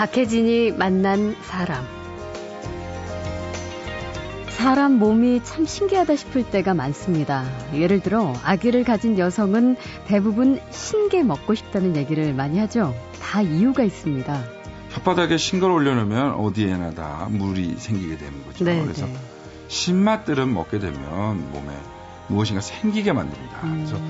[0.00, 1.84] 박혜진이 만난 사람.
[4.48, 7.44] 사람 몸이 참 신기하다 싶을 때가 많습니다.
[7.74, 9.76] 예를 들어 아기를 가진 여성은
[10.06, 12.94] 대부분 신게 먹고 싶다는 얘기를 많이 하죠.
[13.20, 14.42] 다 이유가 있습니다.
[14.94, 18.64] 혓바닥에 신걸 올려놓으면 어디에나 다 물이 생기게 되는 거죠.
[18.64, 19.12] 네, 그래서 네.
[19.68, 21.76] 신맛들은 먹게 되면 몸에
[22.28, 23.60] 무엇인가 생기게 만듭니다.
[23.64, 24.02] 음, 그래서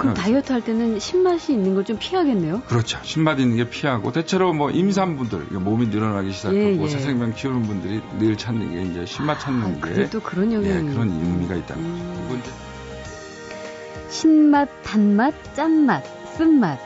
[0.00, 2.62] 그럼 그래서- 다이어트 할 때는 신맛이 있는 걸 좀 피하겠네요.
[2.62, 2.98] 그렇죠.
[3.02, 6.88] 신맛 있는 게 피하고 대체로 뭐 임산부들 몸이 늘어나기 시작하고 예, 예.
[6.88, 10.90] 새생명 키우는 분들이 늘 찾는 게 이제 신맛 찾는 아, 게 그래도 그런 예, 영향이
[10.94, 11.82] 그런 의미가 있다는
[12.28, 12.34] 거죠.
[12.34, 12.40] 음.
[12.40, 12.50] 이제
[14.10, 16.02] 신맛, 단맛, 짠맛,
[16.36, 16.78] 쓴맛.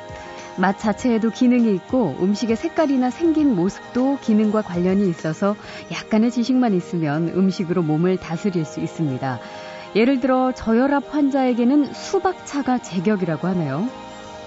[0.56, 5.56] 맛 자체에도 기능이 있고 음식의 색깔이나 생긴 모습도 기능과 관련이 있어서
[5.90, 9.40] 약간의 지식만 있으면 음식으로 몸을 다스릴 수 있습니다.
[9.94, 13.88] 예를 들어 저혈압 환자에게는 수박차가 제격이라고 하네요.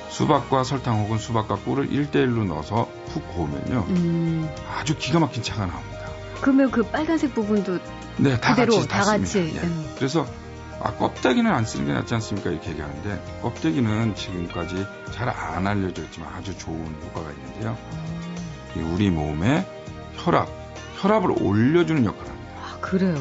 [0.09, 3.85] 수박과 설탕 혹은 수박과 꿀을 1대1로 넣어서 푹 고우면요.
[3.89, 5.99] 음, 아주 기가 막힌 차가 나옵니다.
[6.41, 7.79] 그러면 그 빨간색 부분도
[8.17, 9.25] 네, 다 그대로 같이 다 같이.
[9.25, 9.65] 습니다 예.
[9.67, 9.93] 음.
[9.95, 10.25] 그래서
[10.81, 12.51] 아 껍데기는 안 쓰는 게 낫지 않습니까?
[12.51, 17.77] 이렇게 얘기하는데 껍데기는 지금까지 잘 안 알려져 있지만 아주 좋은 효과가 있는데요.
[18.75, 19.65] 이 우리 몸에
[20.15, 20.47] 혈압,
[20.97, 22.53] 혈압을 올려주는 역할을 합니다.
[22.61, 23.15] 아, 그래요.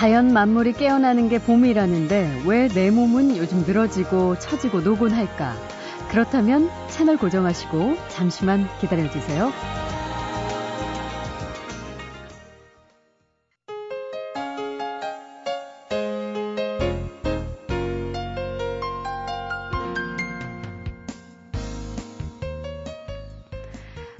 [0.00, 5.54] 자연 만물이 깨어나는 게 봄이라는데 왜 내 몸은 요즘 늘어지고 처지고 노곤할까?
[6.08, 9.52] 그렇다면 채널 고정하시고 잠시만 기다려주세요.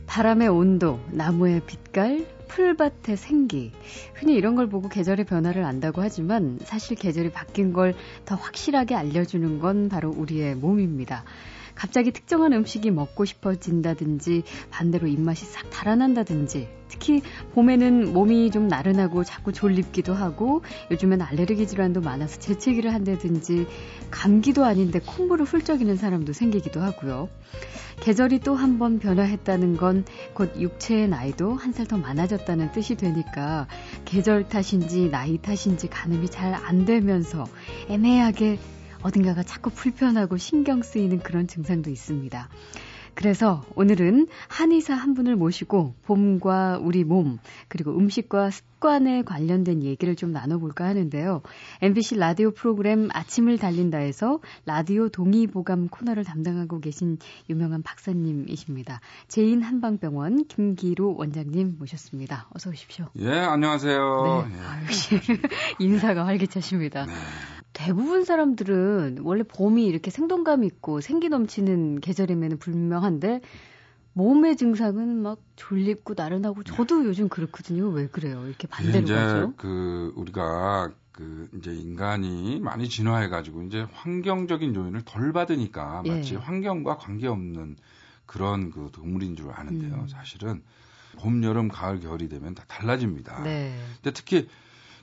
[0.07, 2.27] 바람의 온도, 나무의 빛깔,
[2.61, 3.73] 풀밭의 생기.
[4.15, 7.95] 흔히 이런 걸 보고 계절의 변화를 안다고 하지만 사실 계절이 바뀐 걸
[8.27, 11.25] 더 확실하게 알려주는 건 바로 우리의 몸입니다.
[11.81, 17.23] 갑자기 특정한 음식이 먹고 싶어진다든지 반대로 입맛이 싹 달아난다든지 특히
[17.55, 20.61] 봄에는 몸이 좀 나른하고 자꾸 졸립기도 하고
[20.91, 23.67] 요즘엔 알레르기 질환도 많아서 재채기를 한다든지
[24.11, 27.31] 감기도 아닌데 콧물을 훌쩍이는 사람도 생기기도 하고요.
[28.01, 30.05] 계절이 또 한 번 변화했다는 건
[30.35, 33.69] 곧 육체의 나이도 한 살 더 많아졌다는 뜻이 되니까
[34.05, 37.47] 계절 탓인지 나이 탓인지 가늠이 잘 안 되면서
[37.89, 38.59] 애매하게
[39.03, 42.49] 어딘가가 자꾸 불편하고 신경 쓰이는 그런 증상도 있습니다.
[43.15, 50.33] 그래서 오늘은 한의사 한 분을 모시고 봄과 우리 몸 그리고 음식과 습관에 관련된 얘기를 좀
[50.33, 51.43] 나눠볼까 하는데요.
[51.83, 57.19] MBC 라디오 프로그램 아침을 달린다에서 라디오 동의보감 코너를 담당하고 계신
[57.51, 59.01] 유명한 박사님이십니다.
[59.29, 62.49] 제인 한방병원 김길우 원장님 모셨습니다.
[62.55, 63.07] 어서 오십시오.
[63.19, 64.47] 예, 안녕하세요.
[64.49, 64.61] 네, 예.
[64.61, 65.21] 아, 역시
[65.79, 67.07] 인사가 활기차십니다.
[67.07, 67.13] 네.
[67.73, 73.41] 대부분 사람들은 원래 봄이 이렇게 생동감 있고 생기 넘치는 계절이면 분명한데
[74.13, 77.89] 몸의 증상은 막 졸립고 나른하고 저도 요즘 그렇거든요.
[77.89, 78.45] 왜 그래요?
[78.47, 79.55] 이렇게 반대로 이제 가죠?
[79.57, 86.11] 그 우리가 그 이제 인간이 많이 진화해 가지고 이제 환경적인 요인을 덜 받으니까 예.
[86.11, 87.77] 마치 환경과 관계없는
[88.27, 89.95] 그런 그 동물인 줄 아는데요.
[89.95, 90.09] 음.
[90.09, 90.63] 사실은
[91.19, 93.43] 봄, 여름, 가을, 겨울이 되면 다 달라집니다.
[93.43, 93.77] 네.
[93.97, 94.49] 근데 특히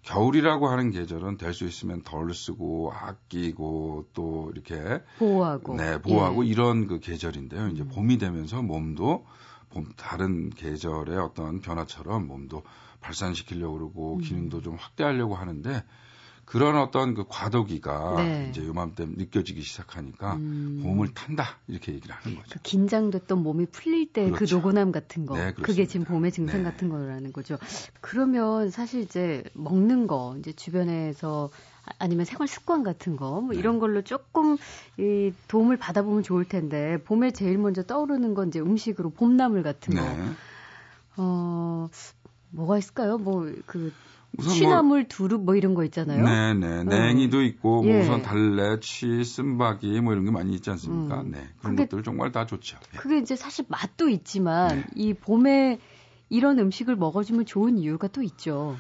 [0.04, 5.76] 겨울이라고 하는 계절은 될 수 있으면 덜 쓰고 아끼고 또 이렇게 보호하고.
[5.76, 6.50] 네, 보호하고 예.
[6.50, 7.70] 이런 그 계절인데요.
[7.70, 7.90] 이제 음.
[7.90, 9.26] 봄이 되면서 몸도
[9.70, 12.64] 봄 다른 계절의 어떤 변화처럼 몸도
[13.02, 14.22] 발산시키려고 그러고 음.
[14.22, 15.84] 기능도 좀 확대하려고 하는데
[16.48, 18.48] 그런 어떤 그 과도기가 네.
[18.50, 20.80] 이제 요맘때 느껴지기 시작하니까 음.
[20.82, 22.52] 봄을 탄다 이렇게 얘기를 하는 거죠.
[22.54, 24.56] 그 긴장됐던 몸이 풀릴 때그 그렇죠.
[24.56, 25.36] 노곤함 같은 거.
[25.36, 25.86] 네, 그게.
[25.86, 26.70] 지금 봄의 증상 네.
[26.72, 27.58] 같은 거라는 거죠.
[28.00, 31.50] 그러면 사실 이제 먹는 거, 이제 주변에서
[31.84, 33.60] 아- 아니면 생활 습관 같은 거, 뭐 네.
[33.60, 34.56] 이런 걸로 조금
[34.98, 40.02] 이 도움을 받아보면 좋을 텐데, 봄에 제일 먼저 떠오르는 건 이제 음식으로 봄나물 같은 거.
[40.02, 40.30] 네.
[41.18, 41.90] 어,
[42.52, 43.18] 뭐가 있을까요?
[43.18, 43.92] 뭐, 그,
[44.38, 46.24] 우선 뭐 취나물, 두릅 뭐 이런 거 있잖아요.
[46.24, 46.84] 네, 네.
[46.84, 48.02] 냉이도 있고, 뭐 예.
[48.02, 51.22] 우선 달래, 취, 쓴바기, 뭐 이런 게 많이 있지 않습니까?
[51.22, 51.32] 음.
[51.32, 51.48] 네.
[51.60, 52.78] 그런 그게- 것들 정말 다 좋죠.
[52.94, 52.98] 예.
[52.98, 54.84] 그게 이제 사실 맛도 있지만, 네.
[54.96, 55.80] 이 봄에
[56.30, 58.76] 이런 음식을 먹어주면 좋은 이유가 또 있죠.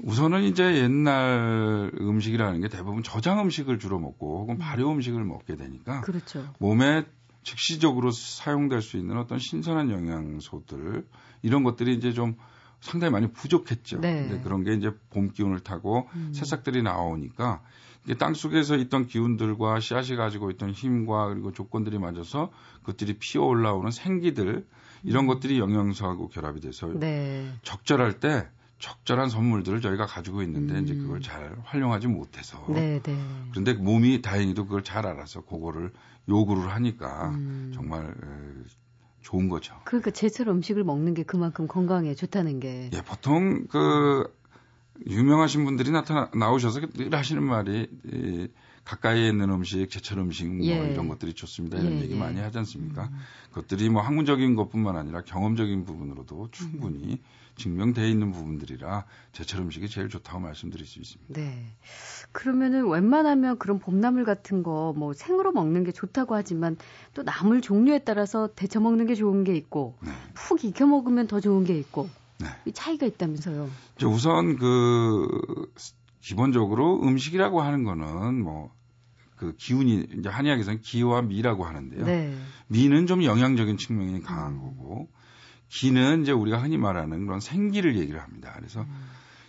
[0.00, 6.02] 우선은 이제 옛날 음식이라는 게 대부분 저장 음식을 주로 먹고 혹은 발효 음식을 먹게 되니까
[6.02, 6.44] 그렇죠.
[6.60, 7.04] 몸에
[7.42, 11.04] 즉시적으로 사용될 수 있는 어떤 신선한 영양소들
[11.42, 12.36] 이런 것들이 이제 좀
[12.80, 14.00] 상당히 많이 부족했죠.
[14.00, 14.28] 네.
[14.28, 16.32] 근데 그런 게 이제 봄 기운을 타고 음.
[16.32, 17.62] 새싹들이 나오니까
[18.04, 23.90] 이게 땅 속에서 있던 기운들과 씨앗이 가지고 있던 힘과 그리고 조건들이 맞아서 그것들이 피어 올라오는
[23.90, 24.66] 생기들
[25.02, 27.00] 이런 것들이 영양소하고 결합이 돼서 음.
[27.00, 27.52] 네.
[27.62, 28.48] 적절할 때
[28.78, 30.84] 적절한 선물들을 저희가 가지고 있는데 음.
[30.84, 33.18] 이제 그걸 잘 활용하지 못해서 네, 네.
[33.50, 35.92] 그런데 몸이 다행히도 그걸 잘 알아서 그거를
[36.28, 37.72] 요구를 하니까 음.
[37.74, 38.78] 정말 에,
[39.20, 39.74] 좋은 거죠.
[39.84, 42.90] 그러니까 제철 음식을 먹는 게 그만큼 건강에 좋다는 게.
[42.92, 44.32] 예, 보통 그
[45.06, 48.48] 유명하신 분들이 나타나 나오셔서 늘 하시는 말이 이,
[48.84, 50.92] 가까이에 있는 음식, 제철 음식 뭐 예.
[50.92, 51.78] 이런 것들이 좋습니다.
[51.78, 52.18] 이런 예, 얘기 예.
[52.18, 53.04] 많이 하지 않습니까?
[53.04, 53.18] 음.
[53.50, 57.18] 그것들이 뭐 학문적인 것뿐만 아니라 경험적인 부분으로도 충분히 음.
[57.58, 61.34] 증명되어 있는 부분들이라 제철 음식이 제일 좋다고 말씀드릴 수 있습니다.
[61.34, 61.76] 네.
[62.32, 66.76] 그러면은 웬만하면 그런 봄나물 같은 거 뭐 생으로 먹는 게 좋다고 하지만
[67.14, 70.10] 또 나물 종류에 따라서 데쳐 먹는 게 좋은 게 있고 네.
[70.34, 72.08] 푹 익혀 먹으면 더 좋은 게 있고
[72.38, 72.46] 네.
[72.64, 73.68] 이 차이가 있다면서요.
[74.06, 75.26] 우선 그
[76.20, 82.04] 기본적으로 음식이라고 하는 거는 뭐그 기운이 이제 한의학에서는 기와 미라고 하는데요.
[82.04, 82.34] 네.
[82.68, 84.60] 미는 좀 영양적인 측면이 강한 음.
[84.62, 85.08] 거고
[85.68, 88.52] 기는 이제 우리가 흔히 말하는 그런 생기를 얘기를 합니다.
[88.56, 89.08] 그래서 음.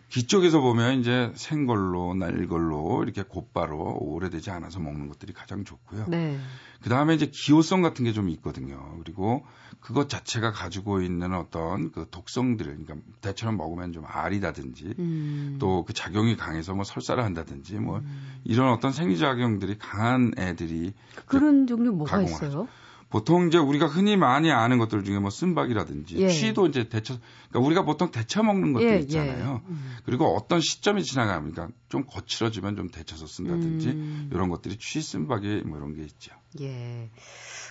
[0.09, 6.05] 기 쪽에서 보면 이제 생걸로, 날걸로 이렇게 곧바로 오래되지 않아서 먹는 것들이 가장 좋고요.
[6.07, 6.39] 네.
[6.81, 8.97] 그 다음에 이제 기호성 같은 게 좀 있거든요.
[9.03, 9.45] 그리고
[9.79, 15.57] 그것 자체가 가지고 있는 어떤 그 독성들을, 그러니까 대처럼 먹으면 좀 알이다든지 음.
[15.59, 18.39] 또그 작용이 강해서 뭐 설사를 한다든지 뭐 음.
[18.45, 20.93] 이런 어떤 생리작용들이 강한 애들이
[21.27, 22.45] 그런 종류 뭐가 가공하죠.
[22.47, 22.67] 있어요?
[23.09, 26.29] 보통 이제 우리가 흔히 많이 아는 것들 중에 뭐 쓴박이라든지 예.
[26.29, 27.17] 취도 이제 데쳐
[27.49, 28.99] 그러니까 우리가 보통 데쳐 먹는 것들 예, 예.
[28.99, 29.61] 있잖아요.
[29.63, 29.69] 예.
[29.69, 29.95] 음.
[30.05, 34.29] 그리고 어떤 시점이 지나가니까 그러니까 좀 거칠어지면 좀 데쳐서 쓴다든지 음.
[34.31, 36.33] 이런 것들이 취 쓴박이 뭐 이런 게 있죠.
[36.61, 37.09] 예.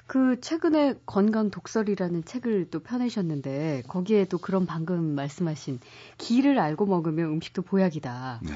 [0.09, 5.79] 그 최근에 건강 독설이라는 책을 또 펴내셨는데 거기에도 그런 방금 말씀하신
[6.17, 8.41] 기를 알고 먹으면 음식도 보약이다.
[8.43, 8.53] 네.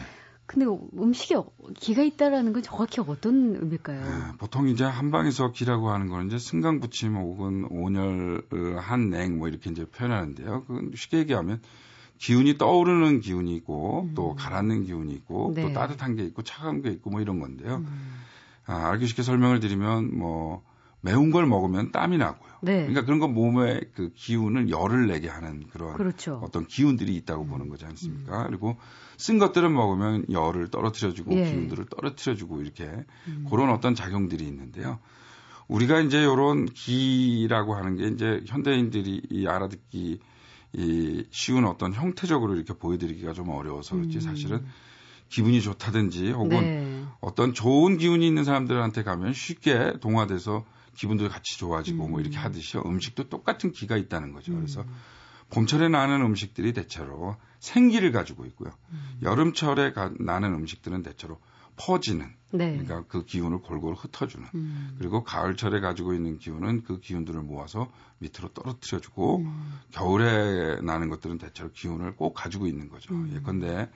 [0.53, 0.67] 근데
[0.99, 1.37] 음식에
[1.75, 4.01] 기가 있다라는 건 정확히 어떤 의미일까요?
[4.05, 9.71] 네, 보통 이제 한방에서 기라고 하는 거는 이제 승강부침 혹은 온열 어, 한냉 뭐 이렇게
[9.71, 10.65] 이제 표현하는데요.
[10.67, 11.63] 그 쉽게 얘기하면
[12.19, 14.13] 기운이 떠오르는 기운이 있고 음.
[14.15, 15.63] 또 가라앉는 기운이 있고 네.
[15.63, 17.77] 또 따뜻한 게 있고 차가운 게 있고 뭐 이런 건데요.
[17.77, 18.21] 음.
[18.67, 20.63] 아, 알기 쉽게 설명을 드리면 뭐
[21.03, 22.53] 매운 걸 먹으면 땀이 나고요.
[22.63, 22.77] 네.
[22.77, 26.41] 그러니까 그런 건 몸에 그 기운을 열을 내게 하는 그런 그렇죠.
[26.45, 27.49] 어떤 기운들이 있다고 음.
[27.49, 28.43] 보는 거지 않습니까?
[28.43, 28.47] 음.
[28.47, 28.77] 그리고
[29.19, 31.51] 쓴 것들은 먹으면 열을 떨어뜨려주고 예.
[31.51, 32.85] 기운들을 떨어뜨려주고 이렇게
[33.27, 33.47] 음.
[33.51, 35.01] 그런 어떤 작용들이 있는데요.
[35.67, 40.21] 우리가 이제 이런 기라고 하는 게 이제 현대인들이 이 알아듣기
[40.75, 44.21] 이 쉬운 어떤 형태적으로 이렇게 보여드리기가 좀 어려워서 그렇지 음.
[44.21, 44.65] 사실은
[45.29, 47.05] 기분이 좋다든지 혹은 네.
[47.21, 52.11] 어떤 좋은 기운이 있는 사람들한테 가면 쉽게 동화돼서 기분도 같이 좋아지고 음.
[52.13, 52.43] 뭐 이렇게 음.
[52.45, 54.55] 하듯이 음식도 똑같은 기가 있다는 거죠.
[54.55, 54.95] 그래서 음.
[55.51, 58.73] 봄철에 나는 음식들이 대체로 생기를 가지고 있고요.
[58.91, 59.19] 음.
[59.23, 61.39] 여름철에 가, 나는 음식들은 대체로
[61.77, 62.73] 퍼지는 네.
[62.73, 64.95] 그러니까 그 기운을 골고루 흩어주는 음.
[64.99, 69.81] 그리고 가을철에 가지고 있는 기운은 그 기운들을 모아서 밑으로 떨어뜨려주고 음.
[69.91, 73.15] 겨울에 나는 것들은 대체로 기운을 꼭 가지고 있는 거죠.
[73.15, 73.33] 음.
[73.35, 73.89] 예컨대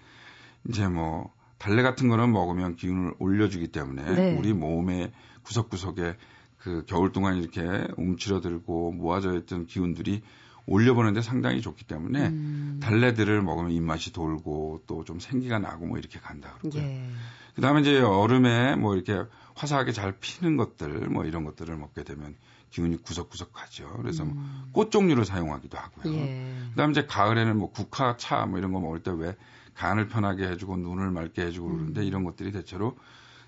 [0.69, 4.37] 이제 뭐 달래 같은 거는 먹으면 기운을 올려주기 때문에 네.
[4.39, 5.13] 우리 몸의
[5.43, 6.17] 구석구석에
[6.67, 7.63] 그 겨울 동안 이렇게
[7.97, 10.21] 움츠러들고 모아져 있던 기운들이
[10.67, 12.81] 올려보는데 상당히 좋기 때문에 음.
[12.83, 16.83] 달래들을 먹으면 입맛이 돌고 또 좀 생기가 나고 뭐 이렇게 간다 그러고요.
[16.83, 17.09] 예.
[17.55, 19.23] 그 다음에 이제 여름에 뭐 이렇게
[19.55, 22.35] 화사하게 잘 피는 것들 뭐 이런 것들을 먹게 되면
[22.71, 23.89] 기운이 구석구석 가죠.
[24.03, 24.65] 그래서 뭐 음.
[24.73, 26.13] 뭐꽃 종류를 사용하기도 하고요.
[26.15, 26.53] 예.
[26.71, 29.37] 그다음에 이제 가을에는 뭐 국화, 차 뭐 이런 거 먹을 때 왜
[29.77, 32.07] 간을 편하게 해주고 눈을 맑게 해주고 그러는데 음.
[32.07, 32.97] 이런 것들이 대체로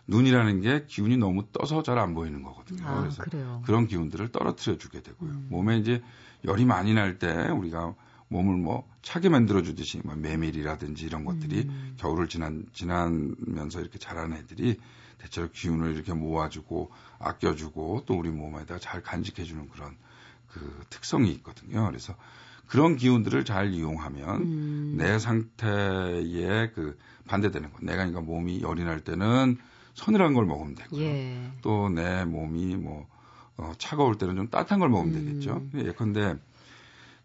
[0.09, 2.87] 눈이라는 게 기운이 너무 떠서 잘 안 보이는 거거든요.
[2.87, 3.63] 아, 그래서 그래요.
[3.65, 5.31] 그런 기운들을 떨어뜨려 주게 되고요.
[5.31, 5.47] 음.
[5.51, 6.03] 몸에 이제
[6.45, 7.95] 열이 많이 날 때 우리가
[8.29, 11.95] 몸을 뭐 차게 만들어 주듯이 뭐 메밀이라든지 이런 것들이 음.
[11.99, 14.79] 겨울을 지난 지나면서 이렇게 자라는 애들이
[15.19, 19.97] 대체로 기운을 이렇게 모아주고 아껴주고 또 우리 몸에다 잘 간직해주는 그런
[20.49, 21.87] 그 특성이 있거든요.
[21.87, 22.15] 그래서
[22.67, 24.95] 그런 기운들을 잘 이용하면 음.
[24.99, 27.79] 내 상태에 그 반대되는 거.
[27.81, 29.59] 내가 그러니까 몸이 열이 날 때는
[29.99, 31.03] 서늘한 걸 먹으면 되고요.
[31.03, 31.51] 예.
[31.63, 33.07] 또내 몸이 뭐
[33.57, 35.27] 어, 차가울 때는 좀 따뜻한 걸 먹으면 음.
[35.27, 35.63] 되겠죠.
[35.75, 36.37] 예컨대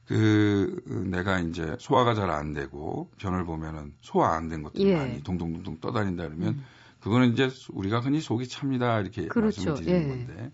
[0.06, 4.96] 그 내가 이제 소화가 잘 안 되고 변을 보면은 소화 안 된 것들이 예.
[4.98, 6.66] 많이 동동동동 떠다닌다 그러면 음.
[7.00, 9.70] 그거는 이제 우리가 흔히 속이 찹니다 이렇게 그렇죠.
[9.70, 10.08] 말씀을 드리는 예.
[10.26, 10.52] 건데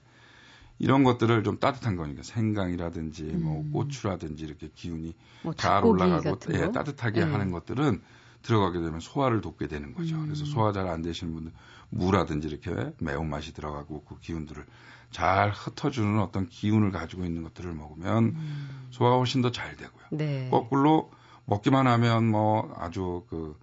[0.78, 3.72] 이런 것들을 좀 따뜻한 거니까 생강이라든지 뭐 음.
[3.72, 7.26] 뭐 고추라든지 이렇게 기운이 뭐 잘 올라가고 예, 따뜻하게 예.
[7.26, 8.02] 하는 것들은
[8.42, 10.16] 들어가게 되면 소화를 돕게 되는 거죠.
[10.16, 10.26] 음.
[10.26, 11.52] 그래서 소화 잘 안 되시는 분들
[11.90, 14.66] 무라든지 이렇게 매운맛이 들어가고 그 기운들을
[15.12, 18.88] 잘 흩어주는 어떤 기운을 가지고 있는 것들을 먹으면 음.
[18.92, 20.06] 소화가 훨씬 더 잘 되고요.
[20.12, 20.50] 네.
[20.50, 21.12] 거꾸로
[21.46, 23.58] 먹기만 하면 뭐 아주 그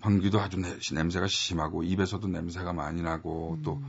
[0.00, 0.58] 방귀도 아주
[0.92, 3.62] 냄새가 심하고 입에서도 냄새가 많이 나고 음.
[3.62, 3.82] 또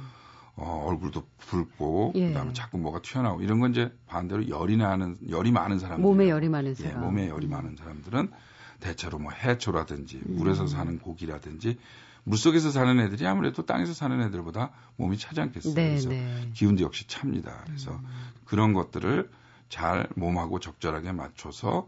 [0.55, 2.27] 어, 얼굴도 붉고 예.
[2.27, 6.47] 그다음에 자꾸 뭐가 튀어나오고 이런 건 이제 반대로 열이 나는 열이 많은 사람들 몸에 열이
[6.47, 7.51] 많은 예, 사람 예, 몸에 열이 음.
[7.51, 8.31] 많은 사람들은
[8.83, 10.35] 대체로 뭐 해초라든지 음.
[10.35, 11.79] 물에서 사는 고기라든지
[12.25, 15.73] 물속에서 사는 애들이 아무래도 땅에서 사는 애들보다 몸이 차지 않겠어요.
[15.73, 16.49] 네, 그래서 네.
[16.53, 17.63] 기운도 역시 찹니다.
[17.65, 18.05] 그래서 음.
[18.45, 19.29] 그런 것들을
[19.69, 21.87] 잘 몸하고 적절하게 맞춰서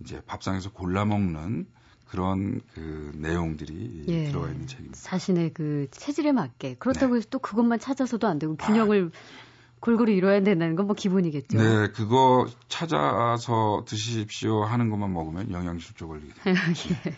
[0.00, 1.66] 이제 밥상에서 골라 먹는
[2.06, 4.98] 그런 그 내용들이 예, 들어가 있는 책입니다.
[4.98, 7.18] 자신의 그 체질에 맞게 그렇다고 네.
[7.18, 9.45] 해서 또 그것만 찾아서도 안 되고 균형을 아.
[9.80, 11.58] 골고루 이뤄야 된다는 건 뭐 기본이겠죠.
[11.58, 16.64] 네, 그거 찾아서 드십시오 하는 것만 먹으면 영양실조 걸리게 됩니다.
[17.06, 17.14] 예.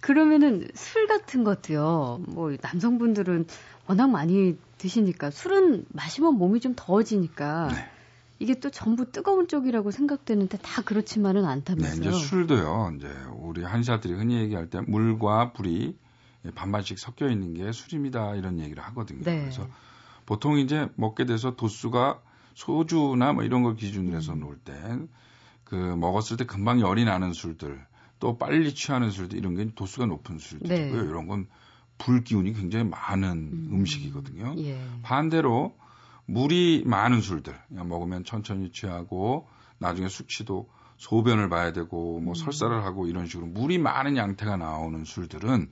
[0.00, 2.20] 그러면은 술 같은 것도요.
[2.28, 3.46] 뭐 남성분들은
[3.88, 7.90] 워낙 많이 드시니까 술은 마시면 몸이 좀 더워지니까 네.
[8.38, 12.10] 이게 또 전부 뜨거운 쪽이라고 생각되는데 다 그렇지만은 않다면서요.
[12.10, 12.92] 네, 이제 술도요.
[12.96, 13.08] 이제
[13.40, 15.96] 우리 한의사들이 흔히 얘기할 때 물과 불이
[16.54, 18.36] 반반씩 섞여 있는 게 술입니다.
[18.36, 19.22] 이런 얘기를 하거든요.
[19.24, 19.40] 네.
[19.40, 19.66] 그래서
[20.28, 22.20] 보통 이제 먹게 돼서 도수가
[22.54, 24.40] 소주나 뭐 이런 걸 기준으로 해서 음.
[24.40, 24.74] 놓을 때
[25.68, 27.86] 그 먹었을 때 금방 열이 나는 술들
[28.20, 31.02] 또 빨리 취하는 술들 이런 게 도수가 높은 술들이고요.
[31.02, 31.08] 네.
[31.08, 31.46] 이런 건
[31.98, 33.84] 불기운이 굉장히 많은 음.
[33.84, 34.80] 식이거든요 예.
[35.02, 35.76] 반대로
[36.24, 39.46] 물이 많은 술들 먹으면 천천히 취하고
[39.78, 42.34] 나중에 숙취도 소변을 봐야 되고 뭐 음.
[42.34, 45.70] 설사를 하고 이런 식으로 물이 많은 양태가 나오는 술들은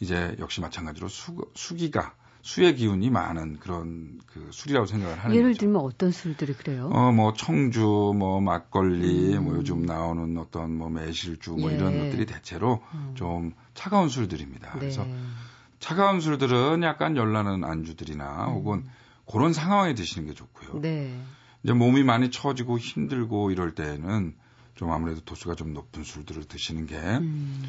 [0.00, 2.14] 이제 역시 마찬가지로 수, 수기가
[2.46, 5.58] 수의 기운이 많은 그런 그 술이라고 생각을 하는 예를 거죠.
[5.58, 6.88] 들면 어떤 술들이 그래요?
[6.92, 9.44] 어, 뭐 청주, 뭐 막걸리, 음.
[9.44, 11.74] 뭐 요즘 나오는 어떤 뭐 매실주, 뭐 예.
[11.74, 13.14] 이런 것들이 대체로 음.
[13.16, 14.74] 좀 차가운 술들입니다.
[14.74, 14.78] 네.
[14.78, 15.04] 그래서
[15.80, 18.54] 차가운 술들은 약간 열나는 안주들이나 음.
[18.54, 18.84] 혹은
[19.28, 20.80] 그런 상황에 드시는 게 좋고요.
[20.80, 21.20] 네.
[21.64, 24.36] 이제 몸이 많이 처지고 힘들고 이럴 때는
[24.76, 27.64] 좀 아무래도 도수가 좀 높은 술들을 드시는 게 음.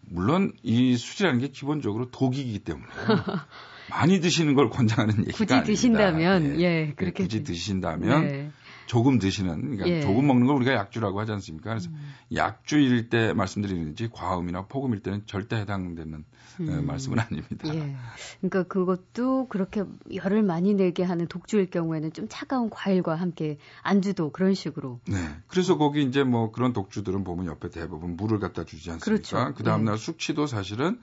[0.00, 2.88] 물론 이 술이라는 게 기본적으로 독이기 때문에
[3.90, 5.72] 많이 드시는 걸 권장하는 얘기가 굳이 아닙니다.
[5.72, 8.50] 드신다면 예, 예 그렇게 굳이 드신다면 네.
[8.86, 10.00] 조금 드시는 그러니까 예.
[10.00, 11.70] 조금 먹는 걸 우리가 약주라고 하지 않습니까?
[11.70, 12.12] 그래서 음.
[12.34, 16.86] 약주일 때 말씀드리는지 과음이나 폭음일 때는 절대 해당되는 어, 음.
[16.86, 17.74] 말씀은 아닙니다.
[17.74, 17.96] 예.
[18.40, 24.54] 그러니까 그것도 그렇게 열을 많이 내게 하는 독주일 경우에는 좀 차가운 과일과 함께 안주도 그런
[24.54, 25.00] 식으로.
[25.08, 25.16] 네.
[25.46, 29.04] 그래서 거기 이제 뭐 그런 독주들은 보면 옆에 대부분 물을 갖다 주지 않습니까?
[29.04, 29.54] 그렇죠.
[29.56, 29.98] 그 다음날 예.
[29.98, 31.00] 숙취도 사실은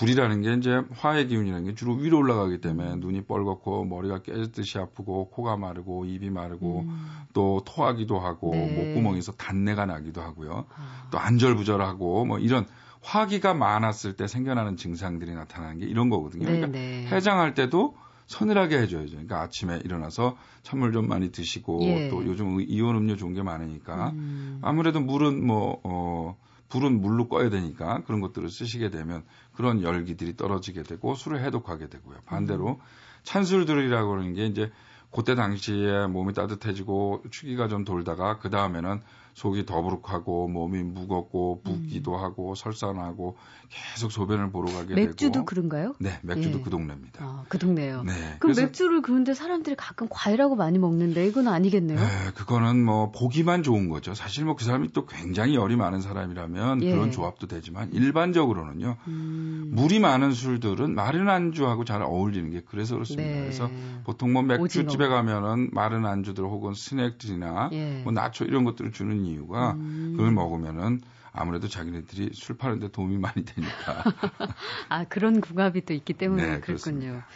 [0.00, 3.00] 불이라는 게 이제 화의 기운이라는 게 주로 위로 올라가기 때문에 음.
[3.00, 7.06] 눈이 뻘겋고 머리가 깨졌듯이 아프고 코가 마르고 입이 마르고 음.
[7.34, 8.72] 또 토하기도 하고 네.
[8.72, 10.64] 목구멍에서 단내가 나기도 하고요.
[10.74, 11.08] 아.
[11.10, 12.66] 또 안절부절하고 뭐 이런
[13.02, 16.46] 화기가 많았을 때 생겨나는 증상들이 나타나는 게 이런 거거든요.
[16.46, 17.06] 네, 그러니까 네.
[17.06, 17.94] 해장할 때도
[18.26, 19.10] 서늘하게 해줘야죠.
[19.10, 22.08] 그러니까 아침에 일어나서 찬물 좀 많이 드시고 예.
[22.08, 24.60] 또 요즘 이온 음료 좋은 게 많으니까 음.
[24.62, 26.38] 아무래도 물은 뭐 어.
[26.70, 29.24] 불은 물로 꺼야 되니까 그런 것들을 쓰시게 되면
[29.60, 32.16] 그런 열기들이 떨어지게 되고 술을 해독하게 되고요.
[32.24, 32.76] 반대로 음.
[33.24, 34.72] 찬술들이라고 하는 게 이제
[35.10, 39.02] 그때 당시에 몸이 따뜻해지고 추기가 좀 돌다가 그 다음에는
[39.40, 42.22] 속이 더부룩하고 몸이 무겁고 붓기도 음.
[42.22, 43.36] 하고 설산하고
[43.70, 45.94] 계속 소변을 보러 가게 맥주도 되고 맥주도 그런가요?
[45.98, 46.62] 네, 맥주도 예.
[46.62, 47.24] 그 동네입니다.
[47.24, 48.02] 아, 그 동네요.
[48.02, 48.12] 네.
[48.38, 51.98] 그럼 맥주를 그런데 사람들이 가끔 과일하고 많이 먹는데 이건 아니겠네요.
[51.98, 54.14] 네, 그거는 뭐 보기만 좋은 거죠.
[54.14, 56.90] 사실 뭐 그 사람이 또 굉장히 열이 많은 사람이라면 예.
[56.90, 58.96] 그런 조합도 되지만 일반적으로는요.
[59.08, 59.70] 음.
[59.72, 63.26] 물이 많은 술들은 마른 안주하고 잘 어울리는 게 그래서 그렇습니다.
[63.26, 63.40] 네.
[63.40, 63.70] 그래서
[64.04, 68.02] 보통 뭐 맥주집에 가면은 마른 안주들 혹은 스낵들이나 예.
[68.04, 70.14] 뭐 나초 이런 것들을 주는 이유가 음.
[70.16, 71.00] 그걸 먹으면은
[71.32, 74.04] 아무래도 자기네들이 술 파는데 도움이 많이 되니까.
[74.88, 76.66] 아 그런 궁합이 또 있기 때문에 네, 그렇군요.
[76.66, 77.26] 그렇습니다.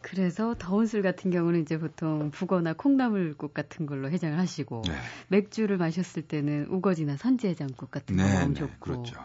[0.00, 4.94] 그래서 더운 술 같은 경우는 이제 보통 북어나 콩나물국 같은 걸로 해장을 하시고 네.
[5.28, 8.74] 맥주를 마셨을 때는 우거지나 선지 해장국 같은 거 네, 먹으면 네, 좋고.
[8.80, 9.16] 그렇죠.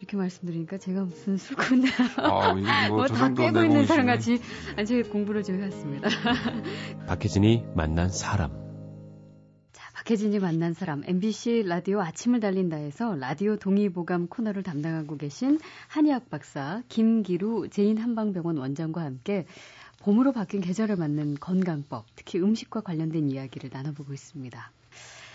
[0.00, 1.84] 이렇게 말씀드리니까 제가 무슨 술꾼
[2.16, 2.52] 아,
[2.88, 4.40] 뭐다 뭐 깨고 있는 사람 같이
[4.86, 6.08] 제 공부를 좀 해왔습니다.
[7.06, 8.67] 박혜진이 만난 사람.
[10.08, 17.68] 박혜진이 만난 사람 MBC 라디오 아침을 달린다에서 라디오 동의보감 코너를 담당하고 계신 한의학 박사 김길우
[17.68, 19.44] 제인 한방병원 원장과 함께
[20.00, 24.72] 봄으로 바뀐 계절에 맞는 건강법, 특히 음식과 관련된 이야기를 나눠보고 있습니다.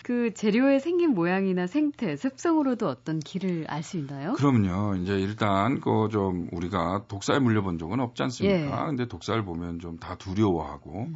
[0.02, 4.34] 그 재료의 생긴 모양이나 생태, 습성으로도 어떤 기를 알 수 있나요?
[4.34, 4.96] 그럼요.
[4.96, 8.82] 이제 일단 그 좀 우리가 독사에 물려본 적은 없지 않습니까?
[8.82, 8.86] 예.
[8.88, 11.16] 근데 독사를 보면 좀 다 두려워하고 음.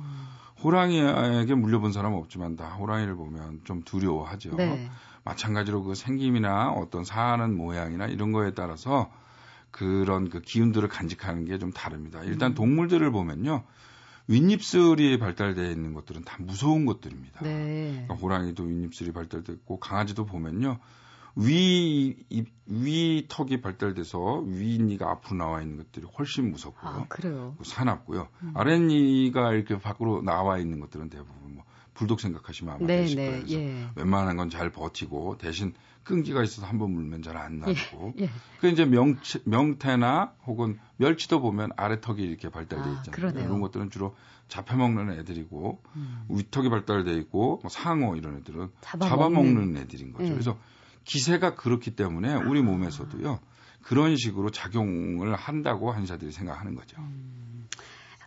[0.64, 4.56] 호랑이에게 물려본 사람은 없지만 다 호랑이를 보면 좀 두려워하죠.
[4.56, 4.90] 네.
[5.24, 9.12] 마찬가지로 그 생김이나 어떤 사는 모양이나 이런 거에 따라서
[9.72, 12.24] 그런 그 기운들을 간직하는 게 좀 다릅니다.
[12.24, 12.56] 일단 음.
[12.56, 13.64] 동물들을 보면요.
[14.28, 17.42] 윗입술이 발달되어 있는 것들은 다 무서운 것들입니다.
[17.44, 17.92] 네.
[17.92, 20.80] 그러니까 호랑이도 윗입술이 발달되어 있고 강아지도 보면요.
[21.39, 22.15] 위,
[22.65, 26.91] 위 턱이 발달돼서 윗니가 앞으로 나와 있는 것들이 훨씬 무섭고요.
[26.91, 27.56] 아, 그래요?
[27.63, 28.27] 사납고요.
[28.41, 28.51] 음.
[28.56, 31.63] 아랫니가 이렇게 밖으로 나와 있는 것들은 대부분 뭐
[31.94, 33.44] 불독 생각하시면 아마 네, 되실 네, 거예요.
[33.44, 33.88] 그래서 예.
[33.96, 38.13] 웬만한 건 잘 버티고 대신 끈기가 있어서 한 번 물면 잘 안 나고.
[38.20, 38.29] 예.
[38.60, 43.12] 그 이제 명 명태나 혹은 멸치도 보면 아래 턱이 이렇게 발달돼 아, 있잖아요.
[43.12, 43.46] 그러네요.
[43.46, 44.15] 이런 것들은 주로
[44.48, 46.25] 잡혀먹는 애들이고 음.
[46.29, 49.10] 위턱이 발달돼 있고 뭐 상어 이런 애들은 잡아먹는.
[49.10, 50.25] 잡아먹는 애들인 거죠.
[50.25, 50.29] 예.
[50.32, 50.58] 그래서
[51.08, 53.40] 기세가 그렇기 때문에 우리 몸에서도요
[53.82, 56.98] 그런 식으로 작용을 한다고 한의사들이 생각하는 거죠.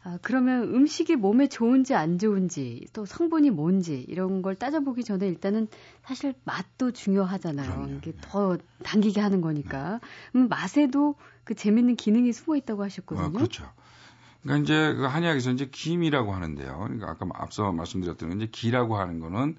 [0.02, 5.68] 아, 그러면 음식이 몸에 좋은지 안 좋은지 또 성분이 뭔지 이런 걸 따져보기 전에 일단은
[6.02, 7.70] 사실 맛도 중요하잖아요.
[7.70, 7.94] 그럼요.
[7.98, 8.18] 이게 네.
[8.22, 10.00] 더 당기게 하는 거니까.
[10.34, 13.26] 음, 맛에도 그 재밌는 기능이 숨어 있다고 하셨거든요.
[13.26, 13.70] 어, 그렇죠.
[14.42, 16.78] 그러니까 이제 그 한의학에서 이제 김이라고 하는데요.
[16.78, 19.56] 그러니까 아까 앞서 말씀드렸던 이제 기라고 하는 거는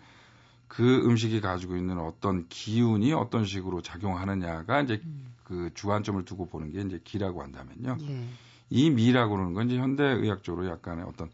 [0.72, 5.02] 그 음식이 가지고 있는 어떤 기운이 어떤 식으로 작용하느냐가 이제
[5.44, 7.98] 그 주안점을 두고 보는 게 이제 기라고 한다면요.
[8.08, 8.26] 예.
[8.70, 11.30] 이 미라고 그러는 건 이제 현대 의학적으로 약간의 어떤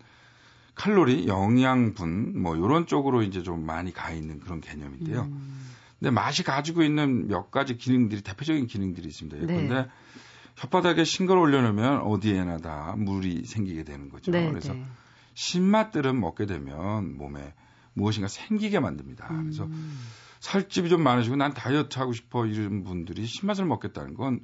[0.73, 5.21] 칼로리, 영양분 뭐 이런 쪽으로 이제 좀 많이 가 있는 그런 개념인데요.
[5.21, 9.37] 음, 근데 맛이 가지고 있는 몇 가지 기능들이 대표적인 기능들이 있습니다.
[9.37, 9.45] 네.
[9.45, 9.87] 그런데
[10.55, 14.31] 혓바닥에 신걸 올려놓으면 어디에나 다 물이 생기게 되는 거죠.
[14.31, 14.83] 네, 그래서 네.
[15.35, 17.53] 신맛들은 먹게 되면 몸에
[17.97, 19.27] 무엇인가 생기게 만듭니다.
[19.27, 19.99] 그래서 음,
[20.39, 24.39] 살집이 좀 많으시고 난 다이어트 하고 싶어 이런 분들이 신맛을 먹겠다는 건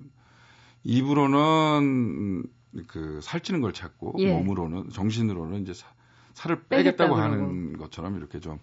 [0.83, 2.43] 입으로는
[2.87, 4.31] 그 살찌는 걸 찾고 예.
[4.33, 5.87] 몸으로는 정신으로는 이제 사-
[6.33, 7.31] 살을 빼겠다 빼겠다고 그러고.
[7.33, 8.57] 하는 것처럼 이렇게 좀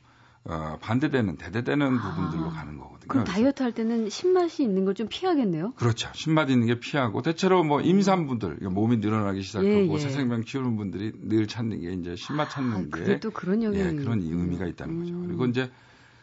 [0.45, 2.15] 어, 반대되는 대대되는 아.
[2.15, 3.09] 부분들로 가는 거거든요.
[3.09, 5.73] 그럼 다이어트 할 때는 신맛이 있는 걸 좀 피하겠네요.
[5.73, 6.09] 그렇죠.
[6.15, 9.99] 신맛 있는 게 피하고 대체로 뭐 임산부들 그러니까 몸이 늘어나기 시작하고 예, 예.
[9.99, 13.99] 새 생명 키우는 분들이 늘 찾는 게 이제 신맛 찾는 아, 게 또 그런 영향이
[14.01, 14.21] 예, 그런.
[14.23, 15.15] 의미가 있다는 거죠.
[15.15, 15.27] 음.
[15.27, 15.71] 그리고 이제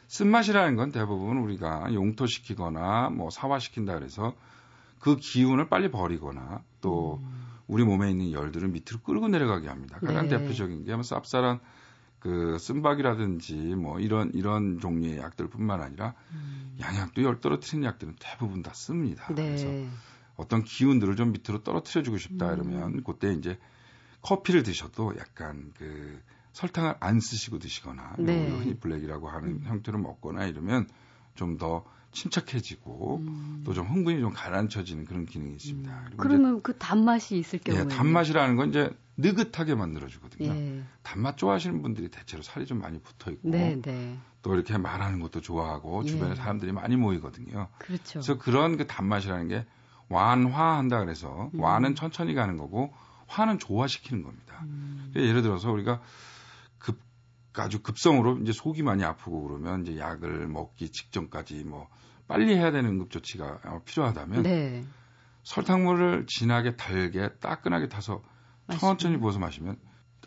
[0.07, 4.33] 쓴맛이라는 건 대부분 우리가 용토시키거나 뭐 사화시킨다 그래서
[4.99, 7.45] 그 기운을 빨리 버리거나 또 음.
[7.67, 9.99] 우리 몸에 있는 열들을 밑으로 끌고 내려가게 합니다.
[10.03, 10.37] 가장 네.
[10.37, 11.59] 대표적인 게뭐 쌉쌀한
[12.19, 16.15] 그 쓴박이라든지 뭐 이런 이런 종류의 약들뿐만 아니라
[16.79, 19.25] 양약도 열 떨어뜨리는 약들은 대부분 다 씁니다.
[19.27, 19.87] 그래서 네.
[20.35, 22.53] 어떤 기운들을 좀 밑으로 떨어뜨려 주고 싶다 음.
[22.53, 23.57] 이러면 그때 이제
[24.21, 26.21] 커피를 드셔도 약간 그
[26.53, 28.43] 설탕을 안 쓰시고 드시거나 네.
[28.43, 29.61] 우리가 흔히 블랙이라고 하는 음.
[29.65, 30.87] 형태로 먹거나 이러면
[31.37, 31.85] 좀 더
[32.17, 33.63] 침착해지고 음.
[33.65, 35.91] 또좀 흥분이 좀 가라앉혀지는 그런 기능이 있습니다.
[35.91, 40.49] 그리고 이제 그러면 그 단맛이 있을 경우에 예, 단맛이라는 건 이제 느긋하게 만들어주거든요.
[40.49, 40.83] 예.
[41.03, 44.17] 단맛 좋아하시는 분들이 대체로 살이 좀 많이 붙어 있고 네, 네.
[44.41, 46.07] 또 이렇게 말하는 것도 좋아하고 예.
[46.07, 47.67] 주변에 사람들이 많이 모이거든요.
[47.77, 48.13] 그렇죠.
[48.13, 49.65] 그래서 그런 그 단맛이라는 게
[50.09, 51.59] 완화한다 그래서 음.
[51.59, 52.93] 완은 천천히 가는 거고
[53.27, 54.61] 화는 조화시키는 겁니다.
[54.63, 55.11] 음.
[55.15, 56.07] 예를 들어서 우리가 급
[57.63, 61.87] 아주 급성으로 이제 속이 많이 아프고 그러면 이제 약을 먹기 직전까지 뭐
[62.27, 64.85] 빨리 해야 되는 응급 조치가 어, 필요하다면 네.
[65.43, 68.21] 설탕물을 진하게 달게 따끈하게 타서
[68.79, 69.17] 천천히.
[69.17, 69.77] 부어서 마시면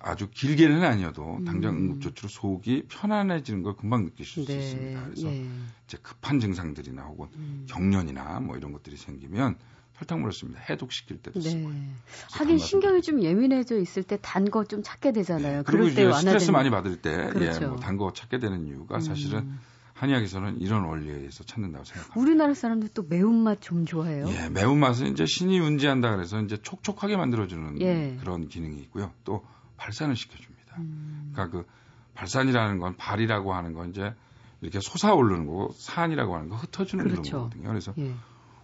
[0.02, 1.78] 아주 길게는 아니어도 당장 음.
[1.82, 4.58] 응급조치로 속이 편안해지는 걸 금방 느끼실 수 네.
[4.58, 5.04] 있습니다.
[5.04, 5.46] 그래서 예.
[5.86, 7.66] 이제 급한 증상들이나 혹은 음.
[7.68, 9.56] 경련이나 뭐 이런 것들이 생기면
[9.98, 10.60] 설탕물을 씁니다.
[10.70, 11.68] 해독시킬 때도 쓰고.
[11.68, 11.92] 네.
[12.06, 15.58] 그래서 하긴 신경이 좀 예민해져 있을 때 단 거 좀 찾게 되잖아요.
[15.58, 15.62] 네.
[15.66, 17.64] 그리고 그럴 때 스트레스 많이 받을 때, 그렇죠.
[17.64, 19.60] 예, 뭐단 거 찾게 되는 이유가 사실은 음.
[19.92, 22.18] 한의학에서는 이런 원리에 의해서 찾는다고 생각합니다.
[22.18, 24.26] 우리나라 사람들 또 매운맛 좀 좋아해요.
[24.30, 28.16] 예, 매운맛은 이제 신이 운지한다 그래서 이제 촉촉하게 만들어주는 예.
[28.20, 29.12] 그런 기능이 있고요.
[29.24, 29.44] 또
[29.80, 30.76] 발산을 시켜줍니다.
[30.78, 31.30] 음.
[31.32, 31.66] 그러니까 그
[32.14, 34.14] 발산이라는 건 발이라고 하는 건 이제
[34.60, 37.38] 이렇게 솟아오르는 거고 산이라고 하는 거 흩어주는 그런 그렇죠.
[37.38, 37.68] 거거든요.
[37.68, 38.14] 그래서 예.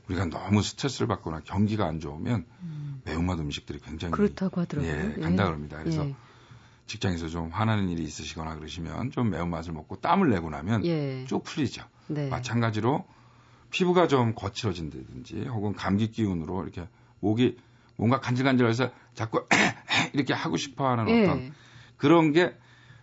[0.08, 3.00] 우리가 너무 스트레스를 받거나 경기가 안 좋으면 음.
[3.04, 4.92] 매운맛 음식들이 굉장히 그렇다고 하더라고요.
[4.92, 5.78] 예, 간다 그럽니다.
[5.78, 6.14] 그래서 예.
[6.86, 11.24] 직장에서 좀 화나는 일이 있으시거나 그러시면 좀 매운맛을 먹고 땀을 내고 나면 예.
[11.26, 11.82] 쭉 풀리죠.
[12.08, 12.28] 네.
[12.28, 13.06] 마찬가지로
[13.70, 16.86] 피부가 좀 거칠어진다든지 혹은 감기 기운으로 이렇게
[17.20, 17.56] 목이
[17.96, 19.46] 뭔가 간질간질해서 자꾸
[20.12, 21.22] 이렇게 하고 싶어하는 예.
[21.24, 21.52] 어떤
[21.96, 22.54] 그런 게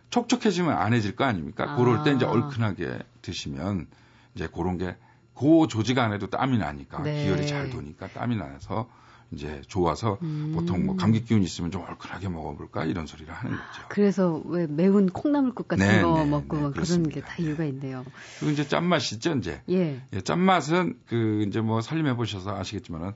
[0.09, 1.65] 촉촉해지면 안 해질 거 아닙니까?
[1.71, 1.75] 아.
[1.75, 3.87] 그럴 때 이제 얼큰하게 드시면
[4.35, 7.23] 이제 그런 게그 조직 안에도 땀이 나니까 네.
[7.23, 8.87] 기혈이 잘 도니까 땀이 나서
[9.31, 10.51] 이제 좋아서 음.
[10.53, 13.81] 보통 뭐 감기 기운 있으면 좀 얼큰하게 먹어볼까 이런 소리를 하는 거죠.
[13.89, 17.09] 그래서 왜 매운 콩나물국 같은 네, 거 네, 먹고 네, 그런.
[17.09, 18.05] 게 다 이유가 있네요.
[18.37, 19.63] 그리고 이제 짠맛이죠, 이제.
[19.71, 20.03] 예.
[20.13, 23.13] 예, 짠맛은 그 이제 뭐 살림해 보셔서 아시겠지만은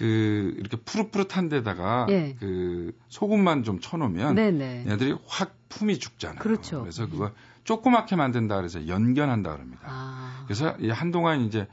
[0.00, 2.34] 그 이렇게 푸릇푸릇한 데다가 예.
[2.40, 4.86] 그 소금만 좀 쳐놓으면 네네.
[4.88, 6.38] 얘들이 확 품이 죽잖아요.
[6.38, 6.80] 그렇죠.
[6.80, 7.32] 그래서 그걸
[7.64, 9.82] 조그맣게 만든다 그래서 연견한다 그럽니다.
[9.84, 10.44] 아.
[10.46, 11.68] 그래서 이 한동안 이제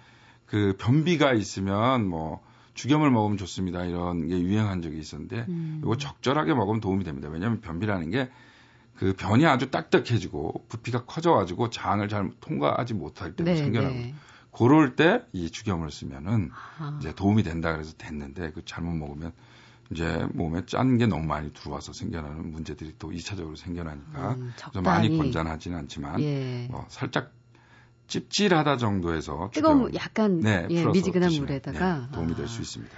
[0.45, 2.41] 그 변비가 있으면 뭐
[2.73, 5.81] 죽염을 먹으면 좋습니다 이런 게 유행한 적이 있었는데 음.
[5.83, 7.29] 이거 적절하게 먹으면 도움이 됩니다.
[7.29, 8.29] 왜냐하면 변비라는 게
[8.97, 14.15] 그 변이 아주 딱딱해지고 부피가 커져가지고 장을 잘 통과하지 못할 때도 네, 생겨나고 네.
[14.57, 16.97] 그럴 때 이 죽염을 쓰면은 아.
[16.99, 19.31] 이제 도움이 된다 그래서 됐는데 그 잘못 먹으면
[19.91, 25.15] 이제 몸에 짠 게 너무 많이 들어와서 생겨나는 문제들이 또 2차적으로 생겨나니까 음, 그래서 많이
[25.15, 26.67] 권장하지는 않지만 예.
[26.69, 27.31] 뭐 살짝
[28.07, 32.47] 찝찝하다 정도에서 뜨거운 약간 네, 예, 미지근한 드시면, 물에다가 네, 도움이 될 아.
[32.47, 32.97] 수 있습니다.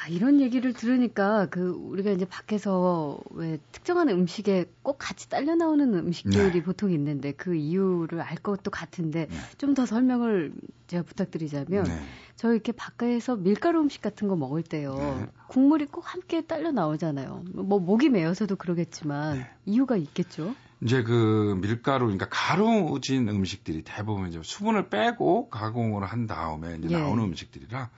[0.00, 5.92] 아, 이런 얘기를 들으니까 그 우리가 이제 밖에서 왜 특정한 음식에 꼭 같이 딸려 나오는
[5.92, 6.62] 음식들이 네.
[6.62, 9.36] 보통 있는데 그 이유를 알 것도 같은데 네.
[9.58, 10.52] 좀더 설명을
[10.86, 12.00] 제가 부탁드리자면 네.
[12.36, 15.26] 저 이렇게 밖에서 밀가루 음식 같은 거 먹을 때요 네.
[15.48, 17.44] 국물이 꼭 함께 딸려 나오잖아요.
[17.54, 19.50] 뭐 목이 메어서도 그러겠지만 네.
[19.66, 20.54] 이유가 있겠죠.
[20.80, 26.92] 이제 그 밀가루, 그러니까 가루진 음식들이 대부분 이제 수분을 빼고 가공을 한 다음에 이제 예.
[26.92, 27.90] 나오는 음식들이라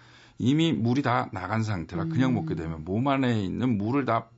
[0.43, 2.35] 이미 물이 다 나간 상태라 그냥 음.
[2.37, 4.29] 먹게 되면 몸 안에 있는 물을 다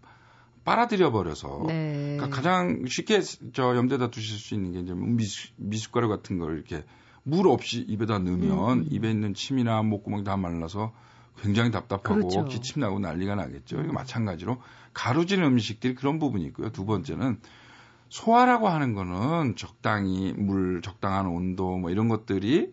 [0.64, 2.16] 빨아들여 버려서 네.
[2.16, 3.20] 그러니까 가장 쉽게
[3.52, 6.84] 저 염두에다 두실 수 있는 게 이제 미숫, 미숫가루 같은 걸 이렇게
[7.22, 8.86] 물 없이 입에다 넣으면 음.
[8.90, 10.92] 입에 있는 침이나 목구멍이 다 말라서
[11.40, 12.44] 굉장히 답답하고 그렇죠.
[12.46, 13.80] 기침 나고 난리가 나겠죠.
[13.80, 14.60] 이거 마찬가지로
[14.92, 16.70] 가루진 음식들이 그런 부분이 있고요.
[16.70, 17.38] 두 번째는
[18.08, 22.72] 소화라고 하는 거는 적당히 물, 적당한 온도 뭐 이런 것들이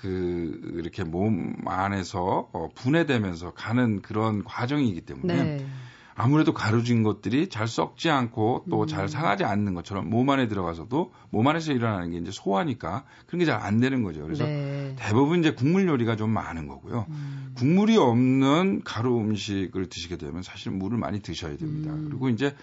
[0.00, 5.66] 그 이렇게 몸 안에서 어, 분해되면서 가는 그런 과정이기 때문에 네.
[6.14, 8.86] 아무래도 가루진 것들이 잘 썩지 않고 또 음.
[8.86, 13.46] 잘 상하지 않는 것처럼 몸 안에 들어가서도 몸 안에서 일어나는 게 이제 소화니까 그런 게
[13.46, 14.22] 잘 안 되는 거죠.
[14.22, 14.94] 그래서 네.
[14.98, 17.06] 대부분 이제 국물 요리가 좀 많은 거고요.
[17.08, 17.52] 음.
[17.56, 21.92] 국물이 없는 가루 음식을 드시게 되면 사실 물을 많이 드셔야 됩니다.
[21.92, 22.06] 음.
[22.08, 22.54] 그리고 이제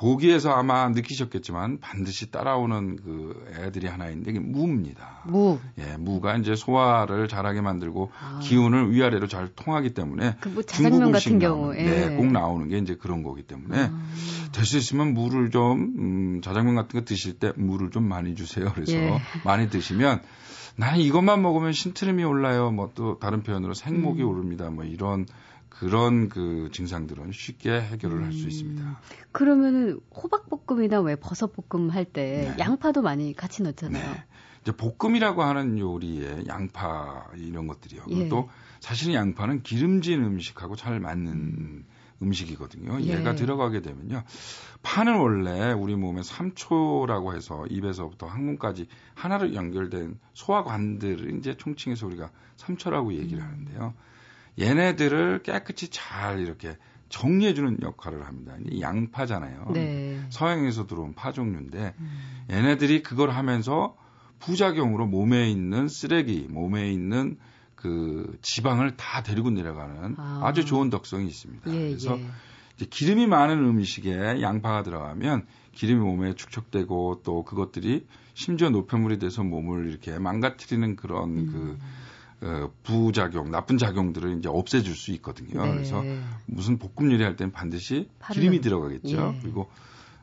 [0.00, 5.20] 고기에서 아마 느끼셨겠지만 반드시 따라오는 그 애들이 하나 있는데 이게 무입니다.
[5.26, 5.58] 무.
[5.78, 8.40] 예, 무가 이제 소화를 잘하게 만들고 아.
[8.42, 11.74] 기운을 위아래로 잘 통하기 때문에 그뭐 자장면 같은 나오는, 경우.
[11.74, 14.06] 네, 꼭 나오는 게 이제 그런 거기 때문에 아.
[14.52, 18.72] 될수 있으면 물을 좀 음, 자장면 같은 거 드실 때 물을 좀 많이 주세요.
[18.74, 19.20] 그래서 예.
[19.44, 20.22] 많이 드시면
[20.76, 22.70] 나는 이것만 먹으면 신트름이 올라요.
[22.70, 24.28] 뭐 또 다른 표현으로 생목이 음.
[24.28, 24.70] 오릅니다.
[24.70, 25.26] 뭐 이런
[25.70, 28.48] 그런 그 증상들은 쉽게 해결을 할수 음.
[28.48, 29.00] 있습니다.
[29.32, 32.62] 그러면은 호박볶음이나 왜 버섯볶음 할때 네.
[32.62, 34.12] 양파도 많이 같이 넣잖아요.
[34.12, 34.24] 네.
[34.62, 38.02] 이제 볶음이라고 하는 요리에 양파 이런 것들이요.
[38.10, 38.28] 예.
[38.28, 41.84] 또 사실은 양파는 기름진 음식하고 잘 맞는
[42.22, 43.00] 음식이거든요.
[43.00, 43.18] 예.
[43.18, 44.22] 얘가 들어가게 되면요.
[44.82, 53.14] 파는 원래 우리 몸에 삼초라고 해서 입에서부터 항문까지 하나로 연결된 소화관들을 이제 총칭해서 우리가 삼초라고
[53.14, 53.46] 얘기를 음.
[53.46, 53.94] 하는데요.
[54.60, 56.76] 얘네들을 깨끗이 잘 이렇게
[57.08, 58.54] 정리해주는 역할을 합니다.
[58.70, 59.70] 이 양파잖아요.
[59.72, 60.20] 네.
[60.30, 62.44] 서양에서 들어온 파 종류인데 음.
[62.50, 63.96] 얘네들이 그걸 하면서
[64.38, 67.36] 부작용으로 몸에 있는 쓰레기, 몸에 있는
[67.74, 70.40] 그 지방을 다 데리고 내려가는 아.
[70.44, 70.52] 아.
[70.52, 71.70] 주 좋은 덕성이 있습니다.
[71.72, 72.86] 예, 그래서 예.
[72.88, 80.18] 기름이 많은 음식에 양파가 들어가면 기름이 몸에 축적되고 또 그것들이 심지어 노폐물이 돼서 몸을 이렇게
[80.18, 81.46] 망가뜨리는 그런 음.
[81.52, 82.19] 그 어,
[82.82, 85.64] 부작용, 나쁜 작용들을 이제 없애줄 수 있거든요.
[85.64, 85.72] 네.
[85.72, 86.02] 그래서
[86.46, 89.34] 무슨 볶음 요리할 때는 반드시 파를 기름이 넣- 들어가겠죠.
[89.36, 89.40] 예.
[89.42, 89.68] 그리고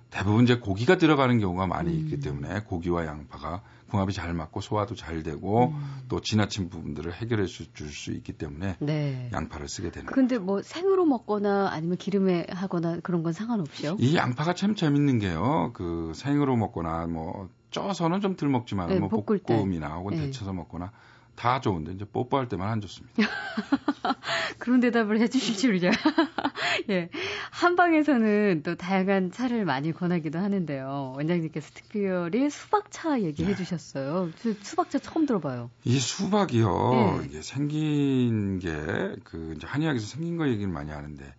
[0.10, 2.00] 대부분 이제 고기가 들어가는 경우가 많이 음.
[2.00, 6.02] 있기 때문에 고기와 양파가 궁합이 잘 맞고 소화도 잘 되고 음.
[6.10, 9.30] 또 지나친 부분들을 해결해 줄 수 있기 때문에 네.
[9.34, 10.16] 양파를 쓰게 되는 거예요.
[10.16, 13.98] 근데 뭐 생으로 먹거나 아니면 기름에 하거나 그런 건 상관없이요?
[14.00, 15.72] 이 양파가 참 재밌는 게요.
[15.74, 19.10] 그 생으로 먹거나 뭐 쪄서는 좀 덜 먹지만 네, 뭐.
[19.10, 20.26] 볶음이나 혹은 네.
[20.26, 20.92] 데쳐서 먹거나
[21.38, 23.16] 다 좋은데 이제 뽀뽀할 때만 안 좋습니다.
[24.58, 25.92] 그런 대답을 해주실 줄이야.
[26.90, 27.10] 예.
[27.52, 31.14] 한방에서는 또 다양한 차를 많이 권하기도 하는데요.
[31.16, 33.56] 원장님께서 특별히 수박차 얘기해 네.
[33.56, 34.32] 주셨어요.
[34.42, 35.70] 저 수박차 처음 들어봐요.
[35.84, 37.20] 이 수박이요.
[37.22, 37.26] 네.
[37.26, 41.34] 이게 생긴 게 그 이제 한의학에서 생긴 거 얘기를 많이 하는데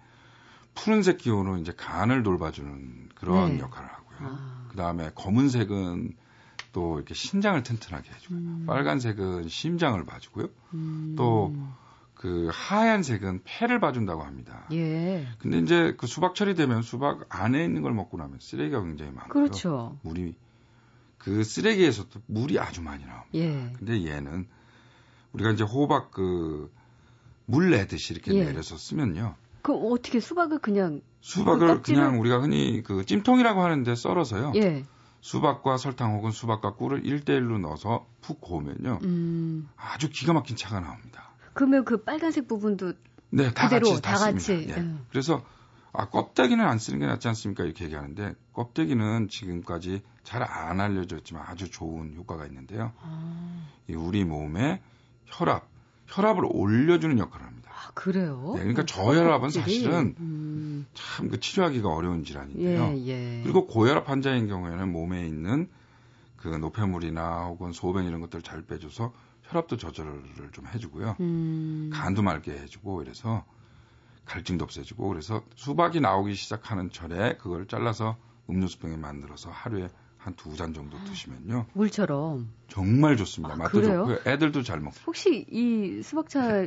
[0.74, 3.60] 푸른색 기호로 이제 간을 돌봐주는 그런 네.
[3.60, 4.18] 역할을 하고요.
[4.20, 4.66] 아.
[4.70, 6.14] 그 다음에 검은색은
[6.72, 8.38] 또 이렇게 신장을 튼튼하게 해주고요.
[8.38, 8.64] 음.
[8.66, 10.48] 빨간색은 심장을 봐주고요.
[10.74, 11.14] 음.
[11.16, 14.66] 또그 하얀색은 폐를 봐준다고 합니다.
[14.72, 15.26] 예.
[15.38, 19.32] 근데 이제 그 수박철이 되면 수박 안에 있는 걸 먹고 나면 쓰레기가 굉장히 많고요.
[19.44, 19.98] 그렇죠.
[20.02, 20.34] 물이
[21.16, 23.28] 그 쓰레기에서도 물이 아주 많이 나옵니다.
[23.34, 23.72] 예.
[23.78, 24.46] 근데 얘는
[25.32, 26.70] 우리가 이제 호박 그
[27.50, 28.44] 물 내듯이 이렇게 예.
[28.44, 29.34] 내려서 쓰면요.
[29.62, 34.52] 그 어떻게 수박을 그냥 수박을 껍질을- 그냥 우리가 흔히 그 찜통이라고 하는데 썰어서요.
[34.56, 34.84] 예.
[35.20, 39.00] 수박과 설탕 혹은 수박과 꿀을 1대1로 넣어서 푹 고우면요.
[39.02, 39.68] 음.
[39.76, 41.30] 아주 기가 막힌 차가 나옵니다.
[41.54, 42.92] 그러면 그 빨간색 부분도
[43.30, 44.66] 네, 다 그대로 같이 다다 같이.
[44.68, 44.74] 예.
[44.74, 45.04] 음.
[45.10, 45.44] 그래서
[45.92, 47.64] 아 껍데기는 안 쓰는 게 낫지 않습니까?
[47.64, 52.92] 이렇게 얘기하는데 껍데기는 지금까지 잘 안 알려졌지만 아주 좋은 효과가 있는데요.
[53.00, 54.82] 아, 이 우리 몸에
[55.26, 55.66] 혈압,
[56.08, 57.70] 혈압을 올려주는 역할을 합니다.
[57.72, 58.52] 아, 그래요?
[58.54, 59.50] 네, 그러니까 어, 저혈압은?
[59.50, 60.86] 사실은 음.
[60.94, 62.94] 참그 치료하기가 어려운 질환인데요.
[62.96, 63.42] 예, 예.
[63.42, 65.68] 그리고 고혈압 환자인 경우에는 몸에 있는
[66.36, 69.12] 그 노폐물이나 혹은 소변 이런 것들을 잘 빼줘서
[69.44, 71.16] 혈압도 조절을 좀 해주고요.
[71.20, 71.90] 음.
[71.92, 73.44] 간도 맑게 해주고 이래서
[74.24, 78.16] 갈증도 없어지고 그래서 수박이 나오기 시작하는 철에 그걸 잘라서
[78.50, 79.88] 음료수병에 만들어서 하루에
[80.18, 81.66] 한 두 잔 정도 드시면요.
[81.72, 82.48] 물처럼.
[82.68, 83.54] 정말 좋습니다.
[83.54, 84.06] 아, 맛도 그래요?
[84.06, 84.96] 좋고 애들도 잘 먹고.
[85.06, 86.66] 혹시 이 수박차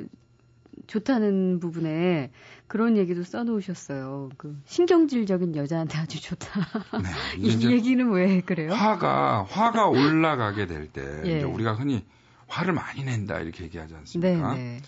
[0.87, 2.31] 좋다는 부분에
[2.67, 4.29] 그런 얘기도 써놓으셨어요.
[4.37, 6.61] 그 신경질적인 여자한테 아주 좋다.
[7.03, 7.09] 네.
[7.37, 8.71] 이 얘기는 왜 그래요?
[8.71, 11.43] 화가 화가 올라가게 될때 예.
[11.43, 12.05] 우리가 흔히
[12.47, 14.53] 화를 많이 낸다 이렇게 얘기하지 않습니까?
[14.55, 14.81] 네 네.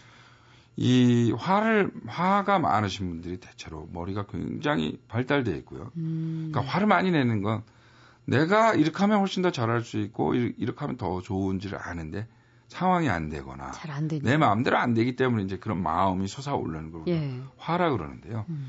[0.75, 5.91] 이 화를 화가 많으신 분들이 대체로 머리가 굉장히 발달돼 있고요.
[5.97, 7.61] 음, 그러니까 화를 많이 내는 건
[8.25, 12.27] 내가 이렇게 하면 훨씬 더 잘할 수 있고 이- 이렇게 하면 더 좋은지를 아는데
[12.67, 14.07] 상황이 안 되거나 잘 안.
[14.07, 17.41] 내 마음대로 안 되기 때문에 이제 그런 마음이 솟아오르는 걸 예.
[17.57, 18.45] 화라 그러는데요.
[18.49, 18.67] 음,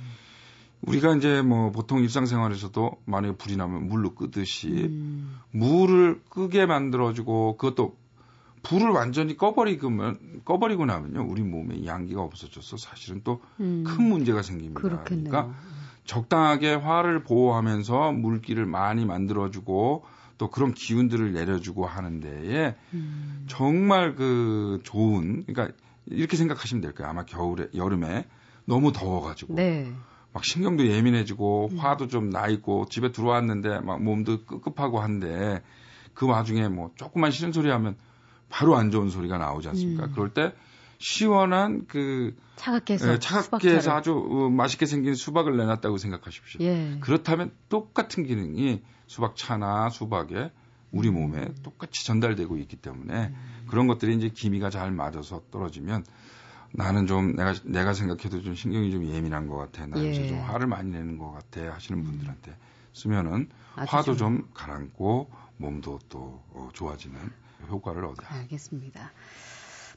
[0.82, 7.96] 우리가 이제 뭐 보통 일상생활에서도 만약에 불이 나면 물로 끄듯이 음, 물을 끄게 만들어주고 그것도
[8.62, 14.80] 불을 완전히 꺼버리면 꺼버리고 나면요 우리 몸에 양기가 없어져서 사실은 또큰 음, 문제가 생깁니다.
[14.80, 15.30] 그렇겠네요.
[15.30, 15.54] 그러니까
[16.04, 20.04] 적당하게 화를 보호하면서 물기를 많이 만들어주고
[20.36, 25.74] 또 그런 기운들을 내려주고 하는 데에 음, 정말 그 좋은 그러니까
[26.06, 27.10] 이렇게 생각하시면 될 거예요.
[27.10, 28.26] 아마 겨울에 여름에
[28.66, 29.92] 너무 더워가지고 네.
[30.32, 35.62] 막 신경도 예민해지고 화도 좀 나 있고 집에 들어왔는데 막 몸도 끄급하고 한데
[36.12, 37.96] 그 와중에 뭐 조금만 싫은 소리 하면
[38.48, 40.06] 바로 안 좋은 소리가 나오지 않습니까?
[40.06, 40.12] 음.
[40.12, 40.52] 그럴 때
[41.08, 43.68] 시원한 그 차갑게 해서 예, 차갑게.
[43.74, 46.62] 해서 아주 어, 맛있게 생긴 수박을 내놨다고 생각하십시오.
[46.64, 46.96] 예.
[47.00, 50.50] 그렇다면 똑같은 기능이 수박차나 수박에
[50.92, 51.14] 우리 음.
[51.14, 53.34] 몸에 똑같이 전달되고 있기 때문에
[53.68, 56.06] 그런 것들이 이제 기미가 잘 맞아서 떨어지면
[56.72, 59.86] 나는 좀 내가 내가 생각해도 좀 신경이 좀 예민한 것 같아.
[59.86, 60.24] 나 요새 예.
[60.24, 60.28] 음.
[60.28, 62.56] 좀 화를 많이 내는 것 같아 하시는 분들한테
[62.94, 67.18] 쓰면은 아주 화도 좋은- 좀 가라앉고 몸도 또 어, 좋아지는
[67.68, 68.26] 효과를 얻어요.
[68.30, 69.12] 알겠습니다.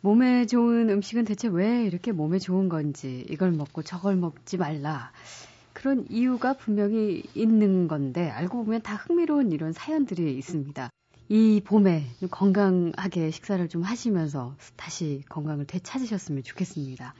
[0.01, 5.11] 몸에 좋은 음식은 대체 왜 이렇게 몸에 좋은 건지, 이걸 먹고 저걸 먹지 말라.
[5.73, 10.89] 그런 이유가 분명히 있는 건데, 알고 보면 다 흥미로운 이런 사연들이 있습니다.
[11.29, 17.13] 이 봄에 좀 건강하게 식사를 좀 하시면서 다시 건강을 되찾으셨으면 좋겠습니다.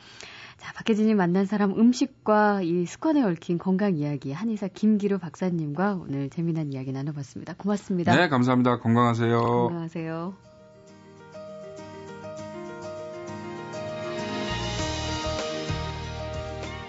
[0.58, 6.74] 자, 박혜진이 만난 사람 음식과 이 습관에 얽힌 건강 이야기 한의사 김기루 박사님과 오늘 재미난
[6.74, 7.54] 이야기 나눠봤습니다.
[7.58, 8.16] 고맙습니다.
[8.16, 8.80] 네, 감사합니다.
[8.80, 9.40] 건강하세요.
[9.40, 10.57] 건강하세요.